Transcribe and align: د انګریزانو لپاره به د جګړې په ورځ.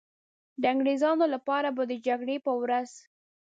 د 0.61 0.63
انګریزانو 0.73 1.25
لپاره 1.33 1.67
به 1.75 1.83
د 1.91 1.93
جګړې 2.07 2.37
په 2.45 2.51
ورځ. 2.61 2.89